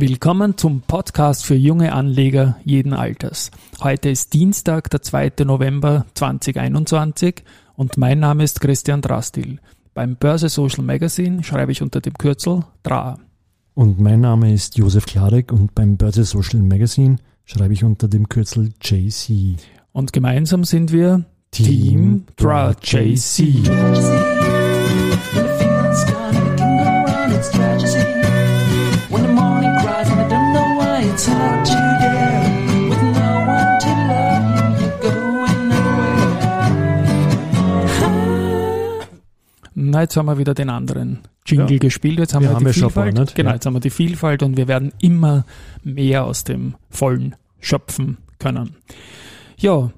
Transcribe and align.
Willkommen 0.00 0.56
zum 0.56 0.80
Podcast 0.80 1.44
für 1.44 1.56
junge 1.56 1.92
Anleger 1.92 2.56
jeden 2.64 2.94
Alters. 2.94 3.50
Heute 3.82 4.08
ist 4.08 4.32
Dienstag, 4.32 4.88
der 4.88 5.02
2. 5.02 5.44
November 5.44 6.06
2021 6.14 7.44
und 7.76 7.98
mein 7.98 8.18
Name 8.18 8.42
ist 8.42 8.62
Christian 8.62 9.02
Drastil. 9.02 9.58
Beim 9.92 10.16
Börse 10.16 10.48
Social 10.48 10.84
Magazine 10.84 11.44
schreibe 11.44 11.72
ich 11.72 11.82
unter 11.82 12.00
dem 12.00 12.14
Kürzel 12.14 12.64
DRA. 12.82 13.18
Und 13.74 14.00
mein 14.00 14.22
Name 14.22 14.54
ist 14.54 14.78
Josef 14.78 15.04
Klarek 15.04 15.52
und 15.52 15.74
beim 15.74 15.98
Börse 15.98 16.24
Social 16.24 16.60
Magazine 16.62 17.16
schreibe 17.44 17.74
ich 17.74 17.84
unter 17.84 18.08
dem 18.08 18.26
Kürzel 18.26 18.70
JC. 18.80 19.56
Und 19.92 20.14
gemeinsam 20.14 20.64
sind 20.64 20.92
wir 20.92 21.26
Team, 21.50 22.24
DRA 22.36 22.74
JC. 22.82 24.29
Na, 40.00 40.04
jetzt 40.04 40.16
haben 40.16 40.24
wir 40.24 40.38
wieder 40.38 40.54
den 40.54 40.70
anderen 40.70 41.18
Jingle 41.44 41.72
ja. 41.72 41.78
gespielt. 41.78 42.18
Jetzt 42.18 42.32
haben 42.32 42.42
wir, 42.42 42.48
wir 42.48 42.56
haben 42.56 42.64
die 42.64 42.72
Vielfalt. 42.72 43.14
Paar, 43.16 43.26
genau, 43.34 43.52
jetzt 43.52 43.66
haben 43.66 43.74
wir 43.74 43.80
die 43.80 43.90
Vielfalt 43.90 44.42
und 44.42 44.56
wir 44.56 44.66
werden 44.66 44.94
immer 44.98 45.44
mehr 45.84 46.24
aus 46.24 46.42
dem 46.42 46.74
Vollen 46.88 47.36
schöpfen 47.60 48.16
können. 48.38 48.76
Ja, 49.58 49.90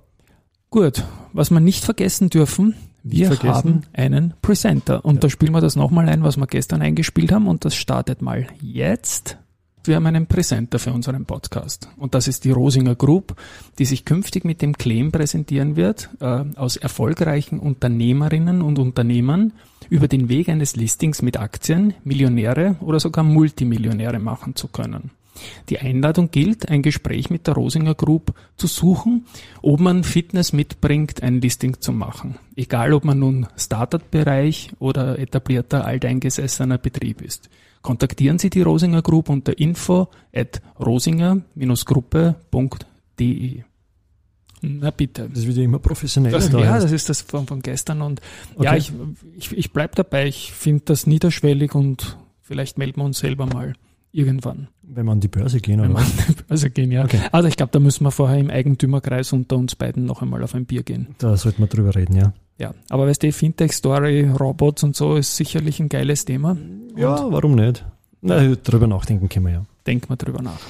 gut. 0.71 1.05
Was 1.33 1.53
wir 1.53 1.61
nicht 1.61 1.85
vergessen 1.85 2.31
dürfen, 2.31 2.75
wir 3.05 3.29
vergessen. 3.29 3.55
haben 3.55 3.83
einen 3.93 4.35
Presenter. 4.43 5.05
Und 5.05 5.15
ja. 5.15 5.21
da 5.21 5.31
spielen 5.31 5.53
wir 5.53 5.61
das 5.61 5.77
nochmal 5.77 6.09
ein, 6.09 6.25
was 6.25 6.37
wir 6.37 6.49
gestern 6.49 6.83
eingespielt 6.83 7.31
haben. 7.31 7.47
Und 7.47 7.65
das 7.65 7.77
startet 7.77 8.23
mal 8.23 8.49
jetzt. 8.61 9.39
Wir 9.85 9.97
haben 9.97 10.07
einen 10.07 10.29
Präsenter 10.29 10.79
für 10.79 10.93
unseren 10.93 11.25
Podcast. 11.25 11.89
Und 11.97 12.15
das 12.15 12.29
ist 12.29 12.45
die 12.45 12.53
Rosinger 12.53 12.95
Group, 12.95 13.35
die 13.81 13.85
sich 13.85 14.05
künftig 14.05 14.45
mit 14.45 14.63
dem 14.63 14.79
Claim 14.79 15.11
präsentieren 15.11 15.75
wird, 15.75 16.09
äh, 16.21 16.45
aus 16.55 16.77
erfolgreichen 16.77 17.59
Unternehmerinnen 17.59 18.63
und 18.63 18.79
Unternehmern 18.79 19.55
über 19.91 20.07
den 20.07 20.29
Weg 20.29 20.49
eines 20.49 20.77
Listings 20.77 21.21
mit 21.21 21.37
Aktien 21.37 21.95
Millionäre 22.05 22.77
oder 22.81 23.01
sogar 23.01 23.25
Multimillionäre 23.25 24.21
machen 24.21 24.55
zu 24.55 24.69
können. 24.69 25.11
Die 25.69 25.81
Einladung 25.81 26.31
gilt, 26.31 26.69
ein 26.69 26.83
Gespräch 26.83 27.29
mit 27.29 27.49
der 27.49 27.55
Rosinger 27.55 27.97
Group 27.97 28.35
zu 28.57 28.69
suchen, 28.69 29.27
ob 29.63 29.81
man 29.81 30.05
Fitness 30.05 30.53
mitbringt, 30.53 31.25
ein 31.25 31.41
Listing 31.41 31.81
zu 31.81 31.91
machen. 31.91 32.37
Egal, 32.55 32.93
ob 32.93 33.05
man 33.05 33.19
nun 33.19 33.49
Startup-Bereich 33.57 34.71
oder 34.79 35.19
etablierter 35.19 35.85
alteingesessener 35.85 36.79
Betrieb 36.79 37.21
ist. 37.21 37.49
Kontaktieren 37.83 38.39
Sie 38.39 38.49
die 38.49 38.63
Rosinger 38.63 39.03
Group 39.03 39.29
unter 39.29 39.59
info 39.59 40.09
at 40.33 40.63
rosinger-gruppe.de. 40.79 43.63
Na 44.63 44.91
bitte. 44.93 45.29
Das 45.29 45.45
wird 45.45 45.57
ja 45.57 45.65
immer 45.65 45.81
professioneller. 45.81 46.39
Das, 46.39 46.53
ja, 46.53 46.79
das 46.79 46.93
ist 46.93 47.09
das 47.09 47.23
von, 47.23 47.49
von 47.49 47.63
gestern. 47.63 48.01
Und 48.01 48.21
okay. 48.55 48.65
ja, 48.65 48.77
ich, 48.77 48.93
ich, 49.37 49.57
ich 49.57 49.73
bleibe 49.73 49.97
dabei. 49.97 50.29
Ich 50.29 50.53
finde 50.53 50.85
das 50.87 51.05
niederschwellig 51.07 51.75
und 51.75 52.17
vielleicht 52.41 52.79
melden 52.79 53.01
wir 53.01 53.05
uns 53.05 53.19
selber 53.19 53.47
mal 53.47 53.75
irgendwann. 54.13 54.69
Wenn 54.83 55.07
wir 55.07 55.13
an 55.13 55.21
die 55.21 55.29
Börse 55.29 55.61
gehen, 55.61 55.81
oder? 55.81 55.89
Wenn 55.89 55.97
wir 55.97 56.03
an 56.03 56.13
die 56.29 56.43
Börse 56.45 56.71
gehen, 56.71 56.93
ja. 56.93 57.05
Okay. 57.05 57.21
Also 57.33 57.49
ich 57.49 57.57
glaube, 57.57 57.73
da 57.73 57.81
müssen 57.81 58.05
wir 58.05 58.13
vorher 58.13 58.39
im 58.39 58.51
Eigentümerkreis 58.51 59.33
unter 59.33 59.57
uns 59.57 59.75
beiden 59.75 60.05
noch 60.05 60.23
einmal 60.23 60.45
auf 60.45 60.55
ein 60.55 60.67
Bier 60.67 60.85
gehen. 60.85 61.09
Da 61.19 61.37
sollten 61.37 61.63
wir 61.63 61.67
drüber 61.67 61.97
reden, 61.97 62.15
ja. 62.15 62.33
Ja, 62.59 62.75
aber 62.91 63.07
weißt 63.07 63.23
du, 63.23 63.33
Fintech-Story, 63.33 64.31
Robots 64.31 64.83
und 64.83 64.95
so 64.95 65.17
ist 65.17 65.37
sicherlich 65.37 65.81
ein 65.81 65.89
geiles 65.89 66.25
Thema. 66.25 66.57
Ja, 66.97 67.17
und 67.17 67.33
warum 67.33 67.55
nicht? 67.55 67.85
Na, 68.21 68.55
drüber 68.55 68.87
nachdenken 68.87 69.29
können 69.29 69.47
wir 69.47 69.53
ja. 69.53 69.65
Denken 69.87 70.09
wir 70.11 70.17
drüber 70.17 70.43
nach. 70.43 70.61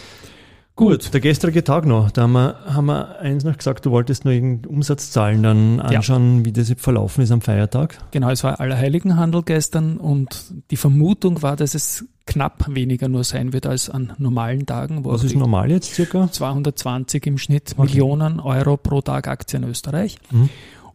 Gut, 0.75 1.13
der 1.13 1.21
gestrige 1.21 1.63
Tag 1.63 1.85
noch, 1.85 2.11
da 2.11 2.23
haben 2.23 2.33
wir, 2.33 2.57
haben 2.65 2.87
wir 2.87 3.19
eins 3.19 3.45
noch 3.45 3.59
gesagt, 3.59 3.85
du 3.85 3.91
wolltest 3.91 4.25
nur 4.25 4.33
irgendeine 4.33 4.75
Umsatzzahlen 4.75 5.43
dann 5.43 5.81
anschauen, 5.81 6.39
ja. 6.39 6.45
wie 6.47 6.53
das 6.53 6.73
verlaufen 6.79 7.21
ist 7.21 7.31
am 7.31 7.43
Feiertag. 7.43 7.99
Genau, 8.11 8.31
es 8.31 8.43
war 8.43 8.59
Allerheiligenhandel 8.59 9.43
gestern 9.43 9.99
und 9.99 10.47
die 10.71 10.79
Vermutung 10.79 11.43
war, 11.43 11.57
dass 11.57 11.75
es 11.75 12.07
knapp 12.25 12.65
weniger 12.71 13.09
nur 13.09 13.23
sein 13.23 13.53
wird 13.53 13.67
als 13.67 13.91
an 13.91 14.15
normalen 14.17 14.65
Tagen. 14.65 15.05
Was 15.05 15.25
ist 15.25 15.37
normal 15.37 15.71
jetzt 15.71 15.93
circa? 15.95 16.33
220 16.33 17.27
im 17.27 17.37
Schnitt 17.37 17.75
okay. 17.77 17.83
Millionen 17.83 18.41
Euro 18.41 18.79
pro 18.79 19.03
Tag 19.03 19.29
Aktien 19.29 19.65
Österreich. 19.65 20.17
Mhm. 20.31 20.49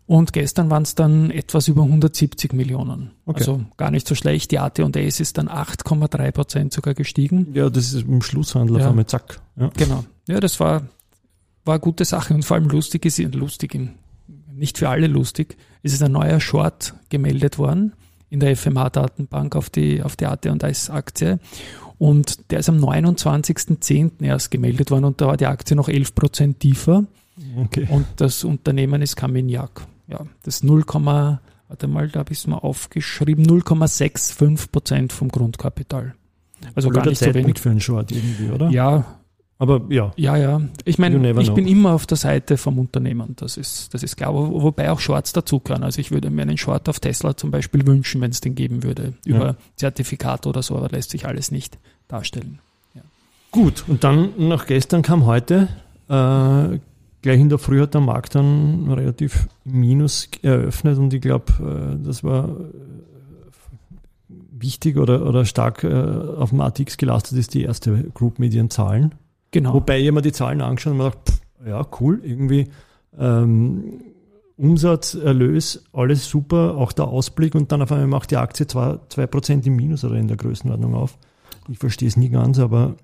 Und 0.08 0.32
gestern 0.32 0.70
waren 0.70 0.84
es 0.84 0.96
dann 0.96 1.32
etwas 1.32 1.68
über 1.68 1.84
170 1.84 2.54
Millionen. 2.54 3.12
Okay. 3.26 3.40
Also 3.40 3.62
gar 3.76 3.92
nicht 3.92 4.08
so 4.08 4.16
schlecht. 4.16 4.52
Die 4.52 4.60
AT&S 4.60 5.20
ist 5.20 5.38
dann 5.38 5.50
8,3 5.50 6.32
Prozent 6.32 6.74
sogar 6.74 6.94
gestiegen. 6.94 7.48
Ja, 7.54 7.70
das 7.70 7.94
ist 7.94 8.08
im 8.08 8.22
Schlusshandel 8.22 8.78
ja. 8.78 8.84
auf 8.84 8.90
einmal 8.90 9.06
zack. 9.06 9.42
Ja. 9.58 9.70
Genau. 9.76 10.06
Ja, 10.30 10.40
das 10.40 10.62
war, 10.62 10.84
war 11.66 11.76
eine 11.76 11.82
gute 11.82 12.06
Sache. 12.06 12.34
Und 12.34 12.46
vor 12.46 12.56
allem 12.56 12.70
lustig 12.70 13.06
ist, 13.06 13.20
lustig, 13.36 13.78
nicht 14.56 14.78
für 14.78 14.88
alle 14.88 15.08
lustig, 15.08 15.58
ist 15.84 15.94
es 15.94 16.02
ein 16.02 16.14
neuer 16.14 16.40
Short 16.40 16.94
gemeldet 17.10 17.58
worden 17.60 17.92
in 18.30 18.40
der 18.40 18.56
FMA-Datenbank 18.56 19.58
auf 19.58 19.70
die, 19.70 20.02
auf 20.02 20.16
die 20.16 20.26
AT&S-Aktie. 20.26 21.40
Und 21.98 22.52
der 22.52 22.60
ist 22.60 22.70
am 22.70 22.78
29.10. 22.78 24.24
erst 24.24 24.52
gemeldet 24.52 24.90
worden 24.90 25.04
und 25.04 25.20
da 25.20 25.28
war 25.28 25.38
die 25.38 25.48
Aktie 25.48 25.76
noch 25.76 25.90
11 25.90 26.16
Prozent 26.16 26.60
tiefer. 26.62 27.04
Okay. 27.58 27.88
Und 27.90 28.06
das 28.18 28.46
Unternehmen 28.46 29.02
ist 29.02 29.18
Carmignac 29.18 29.86
ja, 30.08 30.26
das 30.44 30.64
0, 30.64 30.84
warte 31.68 31.88
mal, 31.88 32.10
da 32.10 32.20
habe 32.20 32.32
ich 32.32 32.40
es 32.40 32.48
mal 32.48 32.58
aufgeschrieben, 32.58 33.46
0,65 33.46 34.72
Prozent 34.72 35.14
vom 35.14 35.30
Grundkapital. 35.30 36.16
Also 36.76 36.90
oder 36.90 37.02
gar 37.02 37.10
nicht 37.10 37.20
so 37.20 37.34
wenig. 37.34 37.60
für 37.60 37.70
einen 37.70 37.82
Short 37.82 38.12
irgendwie, 38.12 38.50
oder? 38.50 38.70
Ja. 38.70 39.06
Aber 39.60 39.82
ja. 39.90 40.12
Ja, 40.18 40.38
ja. 40.38 40.62
Ich 40.86 41.00
meine, 41.00 41.32
ich 41.32 41.48
know. 41.48 41.56
bin 41.56 41.68
immer 41.68 41.94
auf 41.94 42.06
der 42.06 42.18
Seite 42.18 42.58
vom 42.58 42.78
Unternehmen, 42.78 43.36
das 43.38 43.58
ist, 43.58 43.92
das 43.94 44.04
ist 44.04 44.16
klar. 44.16 44.34
Wo, 44.34 44.62
wobei 44.62 44.92
auch 44.92 45.00
Shorts 45.00 45.34
dazu 45.34 45.60
können. 45.60 45.84
Also 45.84 46.00
ich 46.00 46.12
würde 46.12 46.30
mir 46.30 46.44
einen 46.44 46.58
Short 46.58 46.88
auf 46.88 47.00
Tesla 47.00 47.36
zum 47.36 47.50
Beispiel 47.50 47.86
wünschen, 47.88 48.22
wenn 48.22 48.30
es 48.30 48.40
den 48.40 48.54
geben 48.54 48.84
würde. 48.84 49.14
Über 49.26 49.46
ja. 49.46 49.56
Zertifikat 49.76 50.46
oder 50.46 50.62
so, 50.62 50.78
aber 50.78 50.90
lässt 50.90 51.10
sich 51.10 51.26
alles 51.26 51.50
nicht 51.50 51.80
darstellen. 52.08 52.60
Ja. 52.94 53.02
Gut, 53.52 53.84
und 53.88 54.04
dann 54.04 54.30
nach 54.38 54.68
gestern 54.68 55.02
kam 55.02 55.26
heute 55.26 55.70
äh, 56.08 56.80
gleich 57.22 57.40
in 57.40 57.50
der 57.50 57.58
Früh 57.58 57.82
hat 57.82 57.94
der 57.94 58.02
Markt 58.02 58.36
dann 58.36 58.92
relativ 58.92 59.48
minus 59.64 60.30
eröffnet 60.42 60.98
und 60.98 61.14
ich 61.14 61.22
glaube, 61.22 61.98
äh, 62.00 62.04
das 62.06 62.24
war 62.24 62.50
äh, 62.50 62.54
wichtig 64.52 64.98
oder, 64.98 65.26
oder 65.26 65.46
stark 65.46 65.84
äh, 65.84 65.94
auf 65.94 66.50
dem 66.50 66.62
ATX 66.62 66.98
gelastet 66.98 67.38
ist 67.38 67.54
die 67.54 67.64
erste 67.64 68.04
Group 68.14 68.40
Medien 68.40 68.70
Zahlen. 68.70 69.16
Genau. 69.52 69.74
Wobei 69.74 70.12
mir 70.12 70.22
die 70.22 70.32
Zahlen 70.32 70.62
angeschaut 70.62 70.92
und 70.92 70.98
mir 70.98 71.06
gedacht, 71.06 71.30
pff, 71.30 71.42
ja, 71.68 71.88
cool, 72.00 72.22
irgendwie 72.24 72.68
ähm, 73.18 74.02
Umsatz, 74.58 75.14
Erlös, 75.14 75.84
alles 75.94 76.28
super, 76.28 76.76
auch 76.78 76.92
der 76.92 77.08
Ausblick 77.08 77.54
und 77.56 77.72
dann 77.72 77.82
auf 77.82 77.92
einmal 77.92 78.08
macht 78.08 78.32
die 78.32 78.38
Aktie 78.38 78.66
2%, 78.66 79.00
2 79.10 79.54
im 79.68 79.76
Minus 79.76 80.04
oder 80.04 80.16
in 80.16 80.28
der 80.28 80.38
Größenordnung 80.38 80.96
auf. 80.96 81.18
Ich 81.70 81.78
verstehe 81.78 82.08
es 82.08 82.18
nie 82.18 82.30
ganz, 82.30 82.60
aber. 82.60 82.96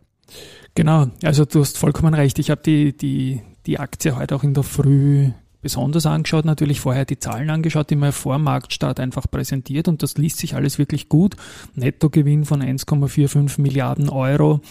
Genau, 0.74 1.07
also 1.24 1.45
du 1.45 1.59
hast 1.59 1.78
vollkommen 1.78 2.16
recht. 2.16 2.40
Ich 2.40 2.50
habe 2.50 2.62
die, 2.63 2.97
die, 2.97 3.41
die 3.66 3.79
Aktie 3.79 4.16
heute 4.16 4.35
auch 4.35 4.44
in 4.44 4.53
der 4.53 4.63
Früh 4.63 5.31
besonders 5.63 6.06
angeschaut, 6.06 6.46
natürlich 6.46 6.79
vorher 6.81 7.06
die 7.06 7.18
Zahlen 7.18 7.50
angeschaut, 7.50 7.90
die 7.90 7.96
man 7.96 8.12
vor 8.12 8.38
Marktstart 8.38 9.00
einfach 9.00 9.25
präsentiert 9.31 9.88
und 9.88 10.03
das 10.03 10.18
liest 10.18 10.38
sich 10.38 10.56
alles 10.56 10.78
wirklich 10.78 11.09
gut. 11.09 11.35
Nettogewinn 11.74 12.46
von 12.46 12.62
1,45 12.62 13.59
Milliarden 13.62 14.09
Euro. 14.09 14.62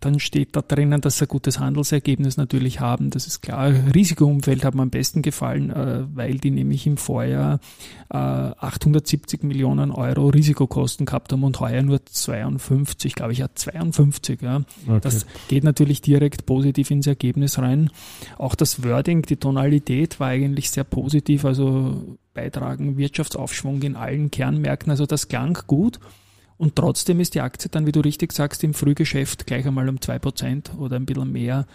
Dann 0.00 0.20
steht 0.20 0.54
da 0.56 0.62
drinnen, 0.62 1.00
dass 1.00 1.18
sie 1.18 1.24
ein 1.24 1.28
gutes 1.28 1.58
Handelsergebnis 1.58 2.36
natürlich 2.36 2.80
haben. 2.80 3.10
Das 3.10 3.26
ist 3.26 3.42
klar. 3.42 3.72
Risikoumfeld 3.94 4.64
hat 4.64 4.74
mir 4.74 4.82
am 4.82 4.90
besten 4.90 5.20
gefallen, 5.20 5.70
äh, 5.70 6.04
weil 6.14 6.38
die 6.38 6.50
nämlich 6.50 6.86
im 6.86 6.96
Vorjahr 6.96 7.58
870 8.08 9.42
äh, 9.42 9.46
Millionen 9.46 9.90
Euro 9.90 10.28
Risikokosten 10.28 11.06
gehabt 11.06 11.32
haben 11.32 11.42
und 11.42 11.58
heuer 11.58 11.82
nur 11.82 12.04
52, 12.04 13.14
glaube 13.14 13.32
ich, 13.32 13.38
ja 13.38 13.48
52. 13.52 14.42
Ja. 14.42 14.62
Okay. 14.86 15.00
Das 15.02 15.26
geht 15.48 15.64
natürlich 15.64 16.02
direkt 16.02 16.46
positiv 16.46 16.92
ins 16.92 17.08
Ergebnis 17.08 17.58
rein. 17.58 17.90
Auch 18.38 18.54
das 18.54 18.84
Wording, 18.84 19.22
die 19.22 19.36
Tonalität 19.36 20.20
war 20.20 20.35
eigentlich 20.44 20.70
sehr 20.70 20.84
positiv, 20.84 21.44
also 21.44 22.18
beitragen 22.34 22.96
Wirtschaftsaufschwung 22.96 23.82
in 23.82 23.96
allen 23.96 24.30
Kernmärkten, 24.30 24.90
also 24.90 25.06
das 25.06 25.28
klang 25.28 25.58
gut. 25.66 25.98
Und 26.58 26.76
trotzdem 26.76 27.20
ist 27.20 27.34
die 27.34 27.40
Aktie 27.40 27.70
dann, 27.70 27.86
wie 27.86 27.92
du 27.92 28.00
richtig 28.00 28.32
sagst, 28.32 28.64
im 28.64 28.74
Frühgeschäft 28.74 29.46
gleich 29.46 29.66
einmal 29.66 29.88
um 29.88 29.96
2% 29.96 30.76
oder 30.76 30.96
ein 30.96 31.06
bisschen 31.06 31.30
mehr 31.32 31.66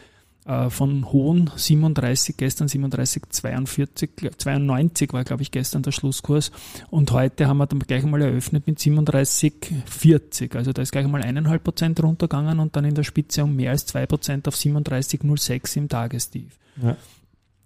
äh, 0.46 0.70
von 0.72 1.12
hohen 1.12 1.52
37, 1.56 2.36
gestern 2.36 2.68
37, 2.68 3.24
42, 3.30 4.10
92 4.38 5.14
war, 5.14 5.24
glaube 5.24 5.44
ich, 5.44 5.52
gestern 5.52 5.84
der 5.84 5.92
Schlusskurs. 5.92 6.52
Und 6.90 7.12
heute 7.12 7.48
haben 7.48 7.58
wir 7.58 7.68
dann 7.68 7.80
gleich 7.80 8.04
einmal 8.04 8.22
eröffnet 8.22 8.66
mit 8.66 8.80
37, 8.80 9.54
40. 9.86 10.56
Also 10.56 10.74
da 10.74 10.82
ist 10.82 10.92
gleich 10.92 11.06
einmal 11.06 11.22
eineinhalb 11.22 11.64
Prozent 11.64 12.02
runtergegangen 12.02 12.60
und 12.60 12.76
dann 12.76 12.86
in 12.86 12.96
der 12.96 13.04
Spitze 13.04 13.44
um 13.44 13.56
mehr 13.56 13.72
als 13.72 13.86
zwei 13.86 14.08
Prozent 14.08 14.48
auf 14.48 14.56
37,06 14.56 15.78
im 15.78 15.90
Tagestief. 15.90 16.58
Ja. 16.82 16.98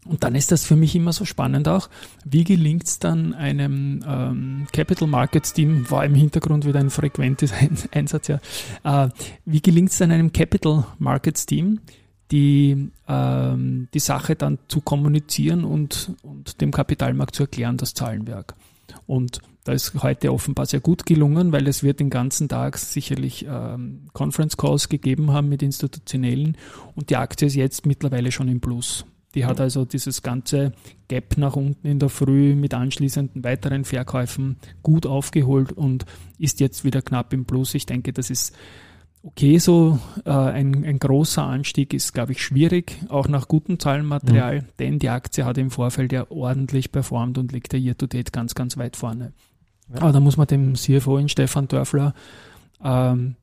Und 0.05 0.23
dann 0.23 0.35
ist 0.35 0.51
das 0.51 0.65
für 0.65 0.75
mich 0.75 0.95
immer 0.95 1.13
so 1.13 1.25
spannend 1.25 1.67
auch, 1.67 1.89
wie 2.23 2.43
gelingt 2.43 2.83
es 2.85 2.99
dann 2.99 3.33
einem 3.33 4.03
ähm, 4.07 4.67
Capital 4.71 5.07
Markets 5.07 5.53
Team, 5.53 5.89
war 5.89 6.05
im 6.05 6.13
Hintergrund 6.13 6.65
wieder 6.65 6.79
ein 6.79 6.91
frequentes 6.91 7.51
Einsatz, 7.91 8.27
ja, 8.27 8.39
äh, 8.83 9.09
wie 9.45 9.61
gelingt 9.61 9.89
es 9.89 9.97
dann 9.97 10.11
einem 10.11 10.31
Capital 10.31 10.85
Markets 10.99 11.47
Team, 11.47 11.79
die, 12.31 12.91
ähm, 13.07 13.87
die 13.93 13.99
Sache 13.99 14.35
dann 14.35 14.59
zu 14.67 14.81
kommunizieren 14.81 15.63
und, 15.63 16.13
und 16.21 16.61
dem 16.61 16.71
Kapitalmarkt 16.71 17.35
zu 17.35 17.43
erklären, 17.43 17.77
das 17.77 17.95
Zahlenwerk. 17.95 18.55
Und 19.07 19.39
da 19.63 19.73
ist 19.73 20.03
heute 20.03 20.31
offenbar 20.31 20.67
sehr 20.67 20.79
gut 20.79 21.07
gelungen, 21.07 21.51
weil 21.51 21.67
es 21.67 21.81
wird 21.81 21.99
den 21.99 22.11
ganzen 22.11 22.47
Tag 22.47 22.77
sicherlich 22.77 23.47
ähm, 23.49 24.01
Conference 24.13 24.57
Calls 24.57 24.89
gegeben 24.89 25.31
haben 25.31 25.49
mit 25.49 25.63
Institutionellen 25.63 26.57
und 26.93 27.09
die 27.09 27.15
Aktie 27.15 27.47
ist 27.47 27.55
jetzt 27.55 27.87
mittlerweile 27.87 28.31
schon 28.31 28.47
im 28.47 28.61
Plus. 28.61 29.05
Die 29.35 29.45
hat 29.45 29.59
also 29.59 29.85
dieses 29.85 30.21
ganze 30.21 30.71
Gap 31.09 31.37
nach 31.37 31.55
unten 31.55 31.85
in 31.87 31.99
der 31.99 32.09
Früh 32.09 32.55
mit 32.55 32.73
anschließenden 32.73 33.43
weiteren 33.43 33.83
Verkäufen 33.83 34.57
gut 34.81 35.05
aufgeholt 35.05 35.73
und 35.73 36.05
ist 36.39 36.61
jetzt 36.61 36.85
wieder 36.85 37.01
knapp 37.01 37.33
im 37.33 37.45
Plus. 37.45 37.75
Ich 37.75 37.85
denke, 37.85 38.13
das 38.13 38.29
ist 38.29 38.55
okay 39.23 39.57
so. 39.57 39.99
Äh, 40.23 40.31
ein, 40.31 40.85
ein 40.85 40.99
großer 40.99 41.43
Anstieg 41.43 41.93
ist, 41.93 42.13
glaube 42.13 42.31
ich, 42.31 42.41
schwierig, 42.41 42.97
auch 43.09 43.27
nach 43.27 43.47
gutem 43.47 43.77
Zahlenmaterial, 43.79 44.61
mhm. 44.61 44.65
denn 44.79 44.99
die 44.99 45.09
Aktie 45.09 45.43
hat 45.43 45.57
im 45.57 45.69
Vorfeld 45.69 46.13
ja 46.13 46.29
ordentlich 46.29 46.91
performt 46.91 47.37
und 47.37 47.51
liegt 47.51 47.73
ja 47.73 47.79
year 47.79 47.97
to 47.97 48.07
date 48.07 48.31
ganz, 48.31 48.55
ganz 48.55 48.77
weit 48.77 48.95
vorne. 48.95 49.33
Ja. 49.93 50.01
Aber 50.01 50.13
da 50.13 50.19
muss 50.19 50.37
man 50.37 50.47
dem 50.47 50.75
CFO 50.75 51.17
in 51.17 51.29
Stefan 51.29 51.67
Dörfler 51.67 52.13
ähm, 52.83 53.35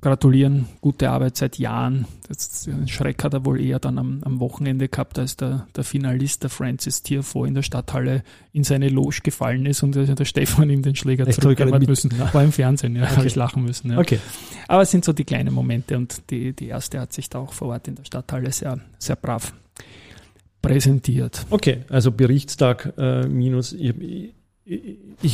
gratulieren, 0.00 0.66
gute 0.80 1.10
Arbeit 1.10 1.36
seit 1.36 1.58
Jahren. 1.58 2.06
Das, 2.28 2.68
Schreck 2.86 3.24
hat 3.24 3.34
er 3.34 3.44
wohl 3.44 3.60
eher 3.60 3.78
dann 3.78 3.98
am, 3.98 4.20
am 4.22 4.38
Wochenende 4.38 4.88
gehabt, 4.88 5.18
als 5.18 5.36
der, 5.36 5.66
der 5.74 5.82
Finalist, 5.82 6.42
der 6.42 6.50
Francis 6.50 7.02
Tierfo 7.02 7.44
in 7.44 7.54
der 7.54 7.62
Stadthalle 7.62 8.22
in 8.52 8.64
seine 8.64 8.88
Loge 8.88 9.20
gefallen 9.22 9.66
ist 9.66 9.82
und 9.82 9.94
der 9.94 10.24
Stefan 10.24 10.70
ihm 10.70 10.82
den 10.82 10.94
Schläger 10.94 11.28
zurückgeben 11.28 11.72
hat 11.72 11.86
müssen. 11.86 12.12
Ja. 12.16 12.32
War 12.32 12.44
im 12.44 12.52
Fernsehen, 12.52 12.96
ja, 12.96 13.04
okay. 13.04 13.16
habe 13.16 13.26
ich 13.26 13.34
lachen 13.34 13.64
müssen. 13.64 13.92
Ja. 13.92 13.98
Okay. 13.98 14.20
Aber 14.68 14.82
es 14.82 14.90
sind 14.90 15.04
so 15.04 15.12
die 15.12 15.24
kleinen 15.24 15.52
Momente 15.52 15.96
und 15.96 16.30
die, 16.30 16.52
die 16.52 16.68
erste 16.68 17.00
hat 17.00 17.12
sich 17.12 17.28
da 17.28 17.40
auch 17.40 17.52
vor 17.52 17.68
Ort 17.68 17.88
in 17.88 17.96
der 17.96 18.04
Stadthalle 18.04 18.52
sehr, 18.52 18.78
sehr 18.98 19.16
brav 19.16 19.52
präsentiert. 20.62 21.46
Okay, 21.50 21.84
also 21.88 22.12
Berichtstag 22.12 22.92
äh, 22.98 23.26
minus, 23.26 23.72
ich 23.72 24.34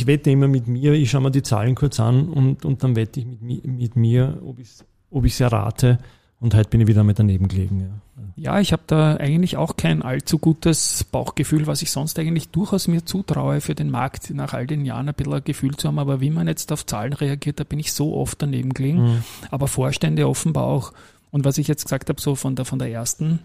wette 0.07 0.31
immer 0.31 0.47
mit 0.47 0.67
mir, 0.67 0.93
ich 0.93 1.09
schaue 1.09 1.21
mir 1.21 1.31
die 1.31 1.43
Zahlen 1.43 1.75
kurz 1.75 1.99
an 1.99 2.29
und, 2.29 2.65
und 2.65 2.83
dann 2.83 2.95
wette 2.95 3.19
ich 3.19 3.25
mit, 3.25 3.65
mit 3.65 3.95
mir, 3.95 4.41
ob 4.45 4.59
ich 4.59 4.69
es 4.69 4.85
ob 5.11 5.39
errate. 5.39 5.99
Und 6.39 6.53
heute 6.53 6.69
bin 6.69 6.81
ich 6.81 6.87
wieder 6.87 7.03
mit 7.03 7.17
daneben 7.17 7.47
gelegen. 7.47 7.79
Ja, 7.79 8.53
ja 8.53 8.59
ich 8.59 8.73
habe 8.73 8.83
da 8.87 9.15
eigentlich 9.15 9.57
auch 9.57 9.77
kein 9.77 10.01
allzu 10.01 10.37
gutes 10.37 11.03
Bauchgefühl, 11.05 11.65
was 11.65 11.81
ich 11.81 11.91
sonst 11.91 12.19
eigentlich 12.19 12.49
durchaus 12.49 12.87
mir 12.87 13.05
zutraue, 13.05 13.61
für 13.61 13.73
den 13.73 13.89
Markt 13.89 14.29
nach 14.31 14.53
all 14.53 14.67
den 14.67 14.85
Jahren 14.85 15.07
ein 15.07 15.15
bisschen 15.15 15.33
ein 15.33 15.43
Gefühl 15.43 15.75
zu 15.75 15.87
haben. 15.87 15.97
Aber 15.97 16.21
wie 16.21 16.29
man 16.29 16.47
jetzt 16.47 16.71
auf 16.71 16.85
Zahlen 16.85 17.13
reagiert, 17.13 17.59
da 17.59 17.63
bin 17.63 17.79
ich 17.79 17.93
so 17.93 18.15
oft 18.15 18.41
daneben 18.41 18.73
gelegen. 18.73 19.03
Mhm. 19.03 19.23
Aber 19.49 19.67
Vorstände 19.67 20.27
offenbar 20.27 20.65
auch. 20.65 20.93
Und 21.31 21.45
was 21.45 21.57
ich 21.57 21.67
jetzt 21.67 21.85
gesagt 21.85 22.09
habe, 22.09 22.21
so 22.21 22.35
von 22.35 22.55
der, 22.55 22.65
von 22.65 22.79
der 22.79 22.91
ersten, 22.91 23.39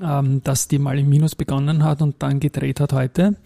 ähm, 0.00 0.42
dass 0.44 0.68
die 0.68 0.78
mal 0.78 0.98
im 0.98 1.08
Minus 1.08 1.34
begonnen 1.34 1.82
hat 1.82 2.02
und 2.02 2.22
dann 2.22 2.40
gedreht 2.40 2.78
hat 2.78 2.92
heute 2.92 3.36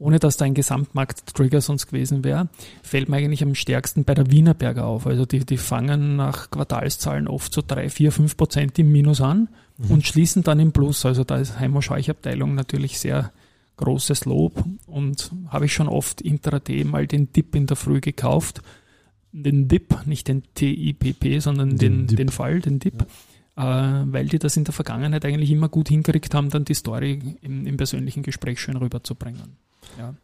ohne 0.00 0.18
dass 0.18 0.38
da 0.38 0.46
ein 0.46 0.54
Gesamtmarkt-Trigger 0.54 1.60
sonst 1.60 1.86
gewesen 1.86 2.24
wäre, 2.24 2.48
fällt 2.82 3.10
mir 3.10 3.18
eigentlich 3.18 3.42
am 3.42 3.54
stärksten 3.54 4.04
bei 4.04 4.14
der 4.14 4.30
Wienerberger 4.30 4.86
auf. 4.86 5.06
Also 5.06 5.26
die, 5.26 5.44
die 5.44 5.58
fangen 5.58 6.16
nach 6.16 6.50
Quartalszahlen 6.50 7.28
oft 7.28 7.52
so 7.52 7.62
drei, 7.64 7.90
vier, 7.90 8.10
fünf 8.10 8.36
Prozent 8.36 8.78
im 8.78 8.90
Minus 8.90 9.20
an 9.20 9.50
mhm. 9.76 9.90
und 9.90 10.06
schließen 10.06 10.42
dann 10.42 10.58
im 10.58 10.72
Plus. 10.72 11.04
Also 11.04 11.22
da 11.22 11.36
ist 11.36 11.60
Heimo 11.60 11.82
Scheuch-Abteilung 11.82 12.54
natürlich 12.54 12.98
sehr 12.98 13.30
großes 13.76 14.24
Lob 14.24 14.64
und 14.86 15.30
habe 15.48 15.66
ich 15.66 15.74
schon 15.74 15.88
oft 15.88 16.22
intraday 16.22 16.84
mal 16.84 17.06
den 17.06 17.32
Dip 17.32 17.54
in 17.54 17.66
der 17.66 17.76
Früh 17.76 18.00
gekauft. 18.00 18.62
Den 19.32 19.68
Dip, 19.68 20.06
nicht 20.06 20.28
den 20.28 20.42
TIPP, 20.54 21.40
sondern 21.40 21.76
den, 21.76 22.06
den, 22.06 22.16
den 22.16 22.28
Fall, 22.30 22.60
den 22.60 22.78
Dip. 22.78 23.06
Ja. 23.56 24.00
Äh, 24.00 24.04
weil 24.10 24.26
die 24.26 24.38
das 24.38 24.56
in 24.56 24.64
der 24.64 24.72
Vergangenheit 24.72 25.26
eigentlich 25.26 25.50
immer 25.50 25.68
gut 25.68 25.88
hingekriegt 25.90 26.34
haben, 26.34 26.48
dann 26.48 26.64
die 26.64 26.74
Story 26.74 27.36
im, 27.42 27.66
im 27.66 27.76
persönlichen 27.76 28.22
Gespräch 28.22 28.60
schön 28.60 28.76
rüberzubringen. 28.76 29.56
Ja. 29.98 30.14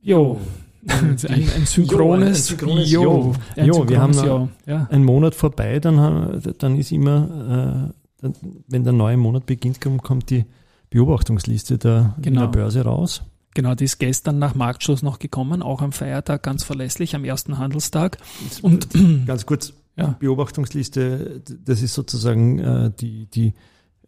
Jo. 0.00 0.40
Ein, 0.86 1.16
ein, 1.28 1.64
synchrones, 1.64 2.50
jo, 2.50 2.56
ein 2.58 2.58
synchrones 2.58 2.90
Jo. 2.90 3.34
jo. 3.56 3.64
jo 3.64 3.88
wir 3.88 4.02
haben 4.02 4.12
jo. 4.12 4.50
Ja. 4.66 4.86
einen 4.90 5.04
Monat 5.04 5.34
vorbei, 5.34 5.80
dann, 5.80 6.42
dann 6.58 6.76
ist 6.76 6.92
immer, 6.92 7.90
äh, 8.22 8.28
wenn 8.68 8.84
der 8.84 8.92
neue 8.92 9.16
Monat 9.16 9.46
beginnt, 9.46 9.80
kommt 9.80 10.28
die 10.28 10.44
Beobachtungsliste 10.90 11.78
der 11.78 12.14
genau. 12.20 12.42
Wiener 12.42 12.48
Börse 12.48 12.82
raus. 12.82 13.22
Genau, 13.54 13.74
die 13.74 13.84
ist 13.84 13.98
gestern 13.98 14.38
nach 14.38 14.54
Marktschluss 14.54 15.02
noch 15.02 15.18
gekommen, 15.20 15.62
auch 15.62 15.80
am 15.80 15.92
Feiertag 15.92 16.42
ganz 16.42 16.64
verlässlich, 16.64 17.14
am 17.14 17.24
ersten 17.24 17.56
Handelstag. 17.56 18.18
Und 18.62 18.88
ganz 19.26 19.46
kurz, 19.46 19.72
ja. 19.96 20.16
Beobachtungsliste, 20.18 21.40
das 21.64 21.80
ist 21.80 21.94
sozusagen 21.94 22.58
äh, 22.58 22.90
die, 22.98 23.26
die, 23.26 23.54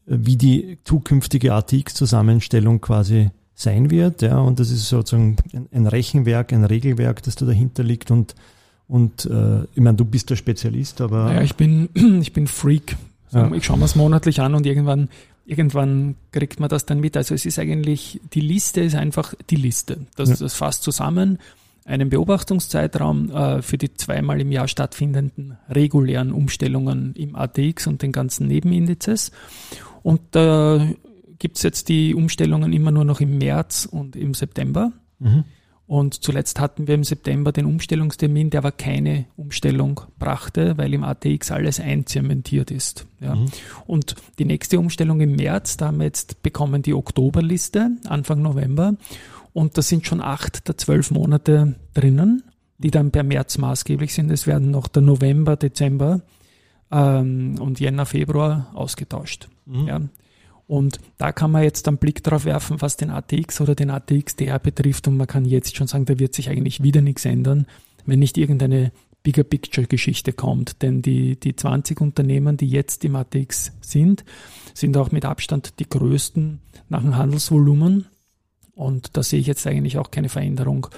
wie 0.04 0.36
die 0.36 0.78
zukünftige 0.84 1.54
ATX-Zusammenstellung 1.54 2.80
quasi 2.80 3.30
sein 3.56 3.90
wird. 3.90 4.22
Ja, 4.22 4.38
und 4.38 4.60
das 4.60 4.70
ist 4.70 4.88
sozusagen 4.88 5.36
ein, 5.72 5.86
Rechenwerk, 5.86 6.52
ein 6.52 6.64
Regelwerk, 6.64 7.22
das 7.22 7.34
da 7.34 7.46
dahinter 7.46 7.82
liegt. 7.82 8.10
Und, 8.12 8.34
und 8.86 9.24
äh, 9.24 9.64
ich 9.74 9.80
meine, 9.80 9.96
du 9.96 10.04
bist 10.04 10.30
der 10.30 10.36
Spezialist, 10.36 11.00
aber. 11.00 11.32
Ja, 11.32 11.42
ich 11.42 11.56
bin, 11.56 11.88
ich 12.20 12.32
bin 12.32 12.46
Freak. 12.46 12.96
Ja. 13.32 13.50
Ich 13.52 13.64
schaue 13.64 13.78
mir 13.78 13.86
es 13.86 13.96
monatlich 13.96 14.40
an 14.40 14.54
und 14.54 14.66
irgendwann, 14.66 15.08
irgendwann 15.46 16.14
kriegt 16.30 16.60
man 16.60 16.68
das 16.68 16.86
dann 16.86 17.00
mit. 17.00 17.16
Also 17.16 17.34
es 17.34 17.46
ist 17.46 17.58
eigentlich, 17.58 18.20
die 18.34 18.40
Liste 18.40 18.82
ist 18.82 18.94
einfach 18.94 19.34
die 19.50 19.56
Liste. 19.56 20.06
Das, 20.14 20.28
ja. 20.28 20.36
das 20.36 20.54
fasst 20.54 20.82
zusammen 20.82 21.38
einen 21.86 22.10
Beobachtungszeitraum 22.10 23.30
äh, 23.30 23.62
für 23.62 23.78
die 23.78 23.94
zweimal 23.94 24.40
im 24.40 24.52
Jahr 24.52 24.68
stattfindenden 24.68 25.56
regulären 25.70 26.32
Umstellungen 26.32 27.14
im 27.14 27.36
ATX 27.36 27.86
und 27.86 28.02
den 28.02 28.12
ganzen 28.12 28.48
Nebenindizes. 28.48 29.30
Und 30.02 30.36
äh, 30.36 30.94
gibt 31.38 31.56
es 31.56 31.62
jetzt 31.62 31.88
die 31.88 32.14
Umstellungen 32.14 32.72
immer 32.72 32.90
nur 32.90 33.04
noch 33.04 33.20
im 33.20 33.38
März 33.38 33.88
und 33.90 34.16
im 34.16 34.34
September. 34.34 34.92
Mhm. 35.18 35.44
Und 35.86 36.14
zuletzt 36.14 36.58
hatten 36.58 36.88
wir 36.88 36.96
im 36.96 37.04
September 37.04 37.52
den 37.52 37.64
Umstellungstermin, 37.64 38.50
der 38.50 38.58
aber 38.58 38.72
keine 38.72 39.26
Umstellung 39.36 40.00
brachte, 40.18 40.76
weil 40.78 40.92
im 40.92 41.04
ATX 41.04 41.52
alles 41.52 41.78
einzementiert 41.78 42.72
ist. 42.72 43.06
Ja. 43.20 43.36
Mhm. 43.36 43.46
Und 43.86 44.16
die 44.40 44.44
nächste 44.44 44.80
Umstellung 44.80 45.20
im 45.20 45.36
März, 45.36 45.76
da 45.76 45.86
haben 45.86 45.98
wir 45.98 46.06
jetzt 46.06 46.42
bekommen 46.42 46.82
die 46.82 46.94
Oktoberliste, 46.94 47.92
Anfang 48.08 48.42
November. 48.42 48.96
Und 49.52 49.78
da 49.78 49.82
sind 49.82 50.06
schon 50.06 50.20
acht 50.20 50.66
der 50.66 50.76
zwölf 50.76 51.12
Monate 51.12 51.76
drinnen, 51.94 52.42
die 52.78 52.90
dann 52.90 53.12
per 53.12 53.22
März 53.22 53.56
maßgeblich 53.56 54.12
sind. 54.12 54.30
Es 54.32 54.48
werden 54.48 54.72
noch 54.72 54.88
der 54.88 55.02
November, 55.02 55.56
Dezember 55.56 56.22
ähm, 56.90 57.56
und 57.60 57.78
Jänner, 57.78 58.06
Februar 58.06 58.72
ausgetauscht. 58.74 59.48
Mhm. 59.66 59.86
Ja. 59.86 60.00
Und 60.66 60.98
da 61.18 61.32
kann 61.32 61.52
man 61.52 61.62
jetzt 61.62 61.86
einen 61.86 61.98
Blick 61.98 62.24
drauf 62.24 62.44
werfen, 62.44 62.80
was 62.80 62.96
den 62.96 63.10
ATX 63.10 63.60
oder 63.60 63.74
den 63.74 63.90
ATXDR 63.90 64.58
betrifft. 64.58 65.06
Und 65.06 65.16
man 65.16 65.26
kann 65.26 65.44
jetzt 65.44 65.76
schon 65.76 65.86
sagen, 65.86 66.06
da 66.06 66.18
wird 66.18 66.34
sich 66.34 66.50
eigentlich 66.50 66.82
wieder 66.82 67.02
nichts 67.02 67.24
ändern, 67.24 67.66
wenn 68.04 68.18
nicht 68.18 68.36
irgendeine 68.36 68.92
Bigger 69.22 69.44
Picture 69.44 69.86
Geschichte 69.86 70.32
kommt. 70.32 70.82
Denn 70.82 71.02
die, 71.02 71.38
die 71.38 71.54
20 71.54 72.00
Unternehmen, 72.00 72.56
die 72.56 72.68
jetzt 72.68 73.04
im 73.04 73.16
ATX 73.16 73.72
sind, 73.80 74.24
sind 74.74 74.96
auch 74.96 75.12
mit 75.12 75.24
Abstand 75.24 75.78
die 75.78 75.88
größten 75.88 76.60
nach 76.88 77.00
dem 77.00 77.16
Handelsvolumen. 77.16 78.06
Und 78.74 79.16
da 79.16 79.22
sehe 79.22 79.40
ich 79.40 79.46
jetzt 79.46 79.66
eigentlich 79.66 79.98
auch 79.98 80.10
keine 80.10 80.28
Veränderung 80.28 80.88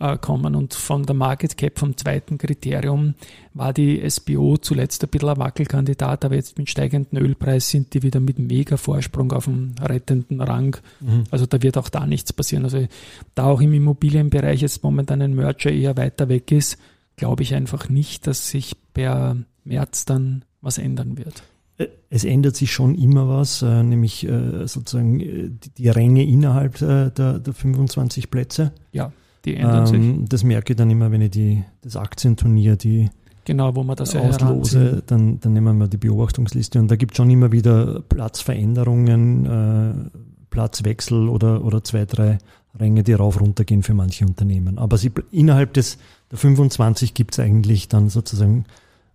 äh, 0.00 0.16
kommen. 0.18 0.54
Und 0.54 0.74
von 0.74 1.04
der 1.04 1.14
Market 1.14 1.56
Cap, 1.56 1.78
vom 1.78 1.96
zweiten 1.96 2.38
Kriterium, 2.38 3.14
war 3.54 3.72
die 3.72 4.08
SBO 4.08 4.56
zuletzt 4.56 5.02
ein 5.02 5.10
bisschen 5.10 5.28
ein 5.28 5.38
Wackelkandidat, 5.38 6.24
aber 6.24 6.36
jetzt 6.36 6.58
mit 6.58 6.70
steigendem 6.70 7.22
Ölpreis 7.22 7.68
sind 7.68 7.94
die 7.94 8.02
wieder 8.02 8.20
mit 8.20 8.38
mega 8.38 8.76
Vorsprung 8.76 9.32
auf 9.32 9.46
dem 9.46 9.74
rettenden 9.80 10.40
Rang. 10.40 10.76
Mhm. 11.00 11.24
Also 11.30 11.46
da 11.46 11.60
wird 11.62 11.76
auch 11.76 11.88
da 11.88 12.06
nichts 12.06 12.32
passieren. 12.32 12.64
Also 12.64 12.86
da 13.34 13.44
auch 13.46 13.60
im 13.60 13.72
Immobilienbereich 13.72 14.62
jetzt 14.62 14.82
momentan 14.82 15.22
ein 15.22 15.34
Merger 15.34 15.70
eher 15.70 15.96
weiter 15.96 16.28
weg 16.28 16.52
ist, 16.52 16.78
glaube 17.16 17.42
ich 17.42 17.54
einfach 17.54 17.88
nicht, 17.88 18.26
dass 18.26 18.48
sich 18.48 18.76
per 18.94 19.36
März 19.64 20.04
dann 20.04 20.44
was 20.60 20.78
ändern 20.78 21.18
wird. 21.18 21.42
Äh, 21.78 21.88
es 22.10 22.24
ändert 22.24 22.56
sich 22.56 22.72
schon 22.72 22.94
immer 22.94 23.28
was, 23.28 23.62
äh, 23.62 23.82
nämlich 23.82 24.26
äh, 24.28 24.66
sozusagen 24.66 25.18
die, 25.18 25.70
die 25.76 25.88
Ränge 25.88 26.24
innerhalb 26.24 26.78
der, 26.78 27.10
der 27.10 27.52
25 27.52 28.30
Plätze. 28.30 28.72
Ja. 28.92 29.12
Die 29.48 29.56
ändern 29.56 29.94
ähm, 29.94 30.16
sich. 30.20 30.28
Das 30.28 30.44
merke 30.44 30.72
ich 30.72 30.76
dann 30.76 30.90
immer, 30.90 31.10
wenn 31.10 31.22
ich 31.22 31.30
die, 31.30 31.64
das 31.82 31.96
Aktienturnier, 31.96 32.76
die 32.76 33.10
Genau, 33.44 33.74
wo 33.74 33.82
man 33.82 33.96
das 33.96 34.12
ja 34.12 34.20
auslose, 34.20 35.02
dann, 35.06 35.40
dann 35.40 35.54
nehmen 35.54 35.78
wir 35.78 35.88
die 35.88 35.96
Beobachtungsliste 35.96 36.78
und 36.78 36.90
da 36.90 36.96
gibt 36.96 37.12
es 37.12 37.16
schon 37.16 37.30
immer 37.30 37.50
wieder 37.50 38.02
Platzveränderungen, 38.06 39.46
äh, 39.46 40.18
Platzwechsel 40.50 41.30
oder, 41.30 41.64
oder 41.64 41.82
zwei, 41.82 42.04
drei 42.04 42.36
Ränge, 42.78 43.04
die 43.04 43.14
rauf 43.14 43.40
runter 43.40 43.64
gehen 43.64 43.82
für 43.82 43.94
manche 43.94 44.26
Unternehmen. 44.26 44.76
Aber 44.76 44.98
sie, 44.98 45.10
innerhalb 45.30 45.72
des, 45.72 45.96
der 46.30 46.36
25 46.36 47.14
gibt 47.14 47.32
es 47.32 47.40
eigentlich 47.40 47.88
dann 47.88 48.10
sozusagen 48.10 48.66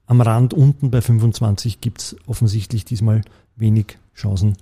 am 0.07 0.19
Rand 0.19 0.55
unten 0.55 0.89
bei 0.89 1.01
25 1.01 1.79
gibt 1.79 2.01
es 2.01 2.15
offensichtlich 2.25 2.85
diesmal 2.85 3.21
wenig 3.55 3.99
Chancen 4.15 4.57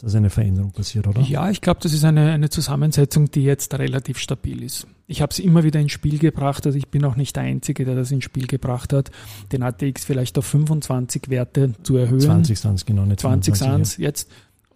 dass 0.00 0.14
eine 0.14 0.30
Veränderung 0.30 0.72
passiert, 0.72 1.06
oder? 1.06 1.20
Ja, 1.20 1.50
ich 1.50 1.60
glaube, 1.60 1.80
das 1.82 1.92
ist 1.92 2.04
eine, 2.04 2.32
eine 2.32 2.48
Zusammensetzung, 2.50 3.30
die 3.30 3.42
jetzt 3.42 3.74
relativ 3.78 4.18
stabil 4.18 4.62
ist. 4.62 4.86
Ich 5.06 5.22
habe 5.22 5.30
es 5.32 5.38
immer 5.38 5.64
wieder 5.64 5.80
ins 5.80 5.92
Spiel 5.92 6.18
gebracht, 6.18 6.66
also 6.66 6.78
ich 6.78 6.88
bin 6.88 7.04
auch 7.04 7.16
nicht 7.16 7.36
der 7.36 7.42
Einzige, 7.42 7.84
der 7.84 7.96
das 7.96 8.10
ins 8.10 8.24
Spiel 8.24 8.46
gebracht 8.46 8.92
hat, 8.92 9.10
den 9.52 9.62
ATX 9.62 10.04
vielleicht 10.04 10.38
auf 10.38 10.46
25 10.46 11.28
Werte 11.28 11.72
zu 11.82 11.96
erhöhen. 11.96 12.20
20 12.20 12.58
sind 12.58 12.86
genau, 12.86 13.04
nicht 13.04 13.20
20 13.20 13.54
sind 13.54 13.98
jetzt 13.98 14.30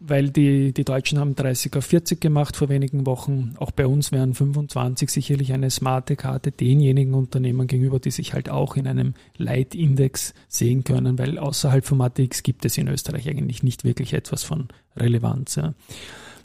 weil 0.06 0.28
die, 0.30 0.74
die 0.74 0.84
Deutschen 0.84 1.18
haben 1.18 1.34
30 1.34 1.76
auf 1.76 1.86
40 1.86 2.20
gemacht 2.20 2.56
vor 2.56 2.68
wenigen 2.68 3.06
Wochen. 3.06 3.54
Auch 3.58 3.70
bei 3.70 3.86
uns 3.86 4.12
wären 4.12 4.34
25 4.34 5.08
sicherlich 5.10 5.52
eine 5.52 5.70
smarte 5.70 6.14
Karte 6.14 6.52
denjenigen 6.52 7.14
Unternehmen 7.14 7.66
gegenüber, 7.66 7.98
die 7.98 8.10
sich 8.10 8.34
halt 8.34 8.50
auch 8.50 8.76
in 8.76 8.86
einem 8.86 9.14
Leitindex 9.38 10.34
sehen 10.46 10.84
können, 10.84 11.18
weil 11.18 11.38
außerhalb 11.38 11.86
vom 11.86 12.02
ATX 12.02 12.42
gibt 12.42 12.64
es 12.66 12.76
in 12.76 12.88
Österreich 12.88 13.28
eigentlich 13.28 13.62
nicht 13.62 13.84
wirklich 13.84 14.12
etwas 14.12 14.42
von 14.44 14.68
Relevanz. 14.96 15.58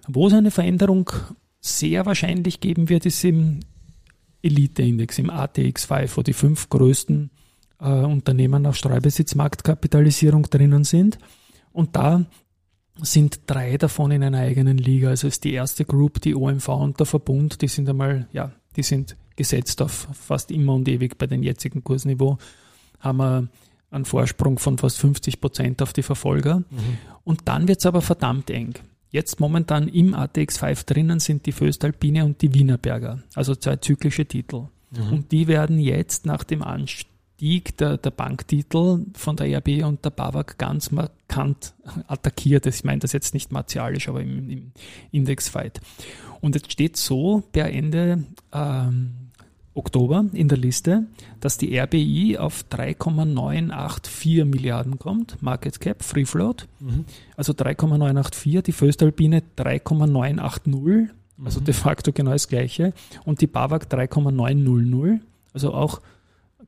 Wo 0.08 0.28
es 0.28 0.34
eine 0.34 0.52
Veränderung 0.52 1.10
sehr 1.60 2.06
wahrscheinlich 2.06 2.62
geben 2.62 2.88
wird, 2.88 3.06
ist 3.06 3.24
im 3.26 3.60
Elite-Index, 4.42 5.20
im 5.20 5.30
ATX 5.30 5.86
5, 5.86 6.18
wo 6.18 6.22
die 6.22 6.34
fünf 6.34 6.70
größten 6.70 7.30
äh, 7.82 7.90
Unternehmen 7.90 8.66
auf 8.66 8.78
Streubesitzmarktkapitalisierung 8.78 10.44
drinnen 10.44 10.86
sind. 10.86 11.20
Und 11.74 11.98
da 11.98 12.26
sind 13.02 13.42
drei 13.48 13.78
davon 13.78 14.12
in 14.12 14.24
einer 14.24 14.40
eigenen 14.40 14.78
Liga. 14.78 15.10
Also 15.10 15.28
ist 15.28 15.44
die 15.44 15.54
erste 15.54 15.86
Group, 15.86 16.22
die 16.22 16.36
OMV 16.36 16.68
und 16.70 17.00
der 17.00 17.06
Verbund, 17.06 17.62
die 17.62 17.68
sind 17.68 17.90
einmal, 17.90 18.28
ja, 18.32 18.52
die 18.76 18.84
sind 18.84 19.16
gesetzt 19.36 19.82
auf 19.82 20.08
fast 20.14 20.52
immer 20.52 20.74
und 20.74 20.88
ewig 20.88 21.18
bei 21.18 21.28
den 21.28 21.44
jetzigen 21.44 21.84
Kursniveau, 21.84 22.38
haben 23.00 23.18
wir 23.18 23.48
einen 23.92 24.06
Vorsprung 24.06 24.60
von 24.60 24.78
fast 24.78 25.00
50 25.00 25.42
Prozent 25.42 25.82
auf 25.82 25.94
die 25.94 26.04
Verfolger. 26.04 26.60
Mhm. 26.60 26.98
Und 27.24 27.48
dann 27.48 27.68
wird 27.68 27.80
es 27.80 27.86
aber 27.86 28.02
verdammt 28.02 28.50
eng. 28.50 28.74
Jetzt 29.12 29.40
momentan 29.40 29.88
im 29.88 30.14
ATX 30.14 30.58
5 30.58 30.84
drinnen 30.84 31.20
sind 31.20 31.46
die 31.46 31.52
Föstalpine 31.52 32.26
und 32.26 32.42
die 32.42 32.54
Wienerberger, 32.54 33.24
also 33.34 33.56
zwei 33.56 33.78
zyklische 33.78 34.26
Titel. 34.26 34.68
Mhm. 34.92 35.14
Und 35.14 35.32
die 35.32 35.48
werden 35.48 35.80
jetzt 35.80 36.26
nach 36.26 36.44
dem 36.44 36.62
Anstieg 36.62 37.08
Stieg 37.40 37.78
der, 37.78 37.96
der 37.96 38.12
Banktitel 38.12 39.06
von 39.14 39.38
der 39.38 39.48
ERB 39.48 39.86
und 39.86 40.04
der 40.04 40.10
BAWAG 40.10 40.58
ganz 40.58 40.92
markant 40.92 41.74
attackiert. 42.06 42.66
Ich 42.66 42.84
meine 42.84 43.00
das 43.00 43.14
jetzt 43.14 43.34
nicht 43.34 43.54
martialisch, 43.54 44.10
aber 44.10 44.22
im, 44.22 44.50
im 44.50 44.72
Indexfight. 45.12 45.80
Und 46.42 46.56
jetzt 46.56 46.74
steht 46.74 46.98
so 46.98 47.42
per 47.54 47.72
Ende 47.72 48.26
ähm, 48.52 49.30
Oktober 49.74 50.26
in 50.34 50.50
der 50.50 50.58
Liste, 50.58 51.06
dass 51.40 51.58
die 51.58 51.80
RBI 51.80 52.38
auf 52.38 52.64
3,984 52.64 54.44
Milliarden 54.44 55.00
kommt, 55.00 55.42
Market 55.42 55.80
Cap, 55.80 56.04
Free 56.04 56.26
Float, 56.26 56.68
mhm. 56.82 57.06
also 57.38 57.54
3,984, 57.54 58.64
die 58.64 58.74
Föstalpine 58.74 59.44
3,980, 59.56 61.08
also 61.46 61.62
mhm. 61.62 61.64
de 61.64 61.74
facto 61.74 62.12
genau 62.12 62.32
das 62.32 62.50
gleiche, 62.50 62.92
und 63.24 63.40
die 63.40 63.48
BAWAG 63.48 63.88
3,900, 63.88 65.22
also 65.54 65.74
auch 65.74 66.02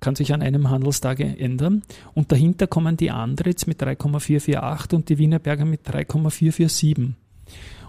kann 0.02 0.16
sich 0.16 0.34
an 0.34 0.42
einem 0.42 0.70
Handelstag 0.70 1.20
ändern. 1.20 1.84
Und 2.14 2.32
dahinter 2.32 2.68
kommen 2.68 2.98
die 2.98 3.12
Andritz 3.12 3.68
mit 3.68 3.82
3,448 3.82 4.94
und 4.94 5.08
die 5.08 5.18
Wienerberger 5.18 5.64
mit 5.64 5.82
3,447. 5.86 7.14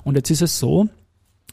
Und 0.04 0.16
jetzt 0.16 0.31
ist 0.31 0.42
es 0.42 0.59
so, 0.59 0.88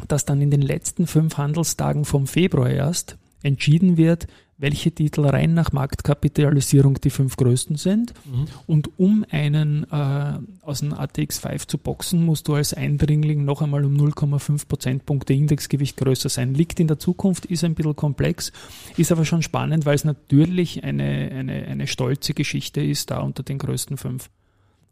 dass 0.08 0.26
dann 0.26 0.42
in 0.42 0.52
den 0.52 0.62
letzten 0.62 1.08
fünf 1.08 1.38
Handelstagen 1.38 2.06
vom 2.06 2.28
Februar 2.28 2.70
erst 2.70 3.18
entschieden 3.42 3.98
wird, 3.98 4.28
welche 4.60 4.92
Titel 4.92 5.26
rein 5.26 5.54
nach 5.54 5.72
Marktkapitalisierung 5.72 6.96
die 6.96 7.10
fünf 7.10 7.38
größten 7.38 7.78
sind. 7.78 8.14
Mhm. 8.26 8.46
Und 8.68 9.00
um 9.00 9.26
einen 9.32 9.90
äh, 9.90 10.40
aus 10.62 10.82
dem 10.82 10.94
ATX 10.94 11.40
5 11.40 11.66
zu 11.66 11.78
boxen, 11.78 12.26
musst 12.26 12.48
du 12.50 12.56
als 12.56 12.74
Eindringling 12.74 13.46
noch 13.46 13.62
einmal 13.62 13.86
um 13.86 13.96
0,5 13.96 14.68
Prozentpunkte 14.68 15.34
Indexgewicht 15.34 15.96
größer 15.96 16.28
sein. 16.28 16.54
Liegt 16.54 16.82
in 16.82 16.88
der 16.88 17.00
Zukunft, 17.00 17.46
ist 17.46 17.64
ein 17.64 17.74
bisschen 17.74 17.96
komplex, 17.96 18.52
ist 18.98 19.14
aber 19.14 19.24
schon 19.24 19.42
spannend, 19.42 19.86
weil 19.86 19.96
es 19.96 20.04
natürlich 20.04 20.84
eine, 20.84 21.32
eine, 21.32 21.66
eine 21.66 21.88
stolze 21.88 22.34
Geschichte 22.34 22.82
ist, 22.82 23.12
da 23.12 23.22
unter 23.22 23.44
den 23.44 23.60
größten 23.60 23.96
fünf 23.96 24.30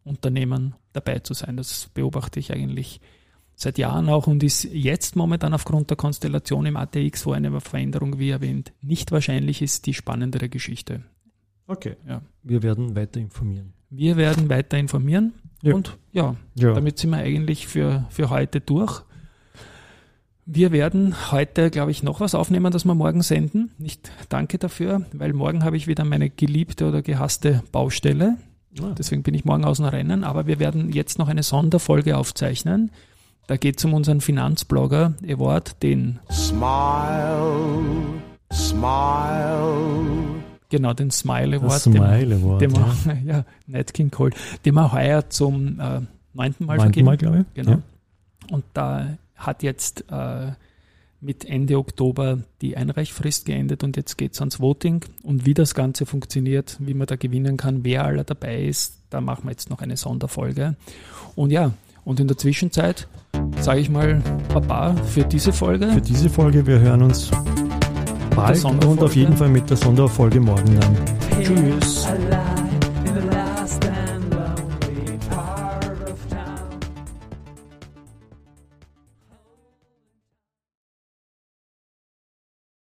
Unternehmen 0.05 0.75
dabei 0.93 1.19
zu 1.19 1.33
sein. 1.33 1.57
Das 1.57 1.89
beobachte 1.93 2.39
ich 2.39 2.53
eigentlich 2.53 3.01
seit 3.57 3.79
Jahren 3.79 4.07
auch 4.07 4.27
und 4.27 4.43
ist 4.43 4.65
jetzt 4.65 5.15
momentan 5.15 5.53
aufgrund 5.53 5.89
der 5.89 5.97
Konstellation 5.97 6.67
im 6.67 6.77
ATX, 6.77 7.25
wo 7.25 7.31
eine 7.31 7.59
Veränderung, 7.59 8.19
wie 8.19 8.29
erwähnt, 8.29 8.71
nicht 8.81 9.11
wahrscheinlich 9.11 9.63
ist, 9.63 9.87
die 9.87 9.95
spannendere 9.95 10.47
Geschichte. 10.47 11.01
Okay. 11.65 11.95
Ja. 12.07 12.21
Wir 12.43 12.61
werden 12.61 12.95
weiter 12.95 13.19
informieren. 13.19 13.73
Wir 13.89 14.15
werden 14.15 14.47
weiter 14.49 14.77
informieren 14.77 15.33
ja. 15.63 15.73
und 15.73 15.97
ja, 16.11 16.35
ja, 16.55 16.73
damit 16.73 16.99
sind 16.99 17.09
wir 17.09 17.17
eigentlich 17.17 17.67
für, 17.67 18.05
für 18.09 18.29
heute 18.29 18.61
durch. 18.61 19.01
Wir 20.45 20.71
werden 20.71 21.31
heute, 21.31 21.71
glaube 21.71 21.91
ich, 21.91 22.03
noch 22.03 22.19
was 22.19 22.35
aufnehmen, 22.35 22.71
das 22.71 22.85
wir 22.85 22.93
morgen 22.93 23.21
senden. 23.21 23.71
Nicht 23.79 24.11
danke 24.29 24.59
dafür, 24.59 25.05
weil 25.13 25.33
morgen 25.33 25.63
habe 25.63 25.77
ich 25.77 25.87
wieder 25.87 26.05
meine 26.05 26.29
geliebte 26.29 26.87
oder 26.87 27.01
gehasste 27.01 27.63
Baustelle. 27.71 28.37
Ah. 28.79 28.93
Deswegen 28.97 29.23
bin 29.23 29.33
ich 29.33 29.45
morgen 29.45 29.65
aus 29.65 29.77
dem 29.77 29.87
Rennen. 29.87 30.23
Aber 30.23 30.47
wir 30.47 30.59
werden 30.59 30.93
jetzt 30.93 31.17
noch 31.17 31.27
eine 31.27 31.43
Sonderfolge 31.43 32.15
aufzeichnen 32.15 32.91
da 33.47 33.55
geht 33.55 33.79
es 33.79 33.85
um 33.85 33.93
unseren 33.93 34.21
Finanzblogger 34.21 35.13
Award, 35.27 35.81
den 35.81 36.19
Smile, 36.29 37.81
Smile. 38.51 40.43
Genau, 40.69 40.93
den 40.93 41.11
Smile 41.11 41.57
Award. 41.57 41.81
Smile 41.81 42.35
Award. 42.35 42.61
Den 42.61 42.71
ja. 42.71 42.95
Wir, 43.05 43.21
ja, 43.25 43.45
Nat 43.67 43.93
King 43.93 44.11
Cole. 44.11 44.33
Den 44.65 44.73
wir 44.75 44.91
heuer 44.91 45.29
zum 45.29 45.79
äh, 45.79 46.01
neunten 46.33 46.65
Mal 46.65 46.79
vergeben. 46.79 47.05
Mal, 47.05 47.17
glaube 47.17 47.39
ich. 47.39 47.53
Genau. 47.53 47.71
Ja. 47.71 47.81
Und 48.51 48.65
da 48.73 49.17
hat 49.35 49.63
jetzt 49.63 50.03
äh, 50.11 50.51
mit 51.21 51.45
Ende 51.45 51.77
Oktober 51.77 52.39
die 52.61 52.75
Einreichfrist 52.75 53.45
geendet 53.45 53.83
und 53.83 53.95
jetzt 53.95 54.17
geht 54.17 54.33
es 54.33 54.39
ans 54.39 54.59
Voting. 54.59 55.05
Und 55.23 55.45
wie 55.45 55.53
das 55.53 55.73
Ganze 55.73 56.05
funktioniert, 56.05 56.77
wie 56.79 56.93
man 56.93 57.07
da 57.07 57.15
gewinnen 57.15 57.55
kann, 57.55 57.85
wer 57.85 58.03
aller 58.03 58.25
dabei 58.25 58.65
ist, 58.65 58.99
da 59.09 59.21
machen 59.21 59.45
wir 59.45 59.51
jetzt 59.51 59.69
noch 59.69 59.81
eine 59.81 59.95
Sonderfolge. 59.95 60.75
Und 61.35 61.51
ja, 61.51 61.71
und 62.03 62.19
in 62.19 62.27
der 62.27 62.37
Zwischenzeit 62.37 63.07
sage 63.59 63.79
ich 63.79 63.89
mal 63.89 64.21
Baba 64.53 64.95
für 65.07 65.23
diese 65.23 65.51
Folge. 65.53 65.87
Für 65.87 66.01
diese 66.01 66.29
Folge, 66.29 66.65
wir 66.65 66.79
hören 66.79 67.03
uns 67.03 67.31
bald 68.35 68.63
und 68.63 69.01
auf 69.01 69.15
jeden 69.15 69.35
Fall 69.35 69.49
mit 69.49 69.69
der 69.69 69.77
Sonderfolge 69.77 70.39
morgen 70.39 70.79
dann. 70.79 71.43
Tschüss. 71.43 72.07